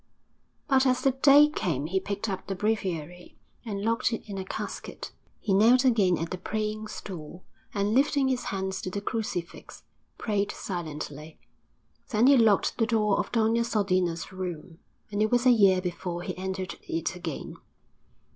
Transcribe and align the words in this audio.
But 0.67 0.87
as 0.87 1.03
the 1.03 1.11
day 1.11 1.47
came 1.47 1.85
he 1.85 1.99
picked 1.99 2.27
up 2.27 2.47
the 2.47 2.55
breviary 2.55 3.37
and 3.63 3.81
locked 3.83 4.11
it 4.11 4.27
in 4.27 4.39
a 4.39 4.43
casket; 4.43 5.11
he 5.39 5.53
knelt 5.53 5.85
again 5.85 6.17
at 6.17 6.31
the 6.31 6.39
praying 6.39 6.87
stool 6.87 7.45
and, 7.71 7.93
lifting 7.93 8.27
his 8.27 8.45
hands 8.45 8.81
to 8.81 8.89
the 8.89 8.99
crucifix, 8.99 9.83
prayed 10.17 10.51
silently. 10.51 11.37
Then 12.09 12.25
he 12.25 12.35
locked 12.35 12.79
the 12.79 12.87
door 12.87 13.19
of 13.19 13.31
Doña 13.31 13.63
Sodina's 13.63 14.31
room, 14.31 14.79
and 15.11 15.21
it 15.21 15.29
was 15.29 15.45
a 15.45 15.51
year 15.51 15.81
before 15.81 16.23
he 16.23 16.35
entered 16.35 16.79
it 16.87 17.15
again. 17.15 17.57